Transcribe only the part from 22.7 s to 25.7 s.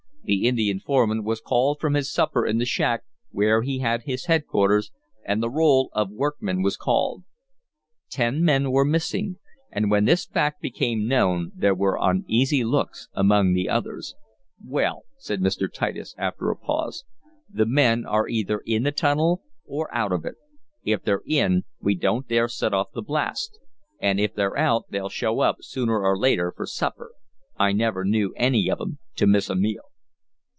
off the blast, and if they're out they'll show up,